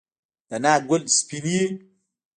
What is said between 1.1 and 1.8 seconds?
سپین وي؟